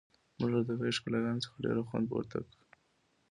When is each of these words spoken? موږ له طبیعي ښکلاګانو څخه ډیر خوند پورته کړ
موږ 0.37 0.49
له 0.55 0.61
طبیعي 0.67 0.93
ښکلاګانو 0.97 1.43
څخه 1.45 1.63
ډیر 1.65 1.75
خوند 1.87 2.05
پورته 2.11 2.37
کړ 2.47 2.57